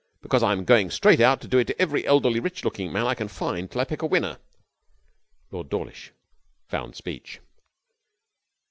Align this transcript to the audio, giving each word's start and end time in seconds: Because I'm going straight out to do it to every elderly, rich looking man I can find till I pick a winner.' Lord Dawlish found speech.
Because 0.23 0.41
I'm 0.41 0.65
going 0.65 0.89
straight 0.89 1.19
out 1.21 1.41
to 1.41 1.47
do 1.47 1.59
it 1.59 1.65
to 1.65 1.79
every 1.79 2.07
elderly, 2.07 2.39
rich 2.39 2.63
looking 2.65 2.91
man 2.91 3.05
I 3.05 3.13
can 3.13 3.27
find 3.27 3.69
till 3.69 3.81
I 3.81 3.85
pick 3.85 4.01
a 4.01 4.07
winner.' 4.07 4.39
Lord 5.51 5.69
Dawlish 5.69 6.11
found 6.67 6.95
speech. 6.95 7.39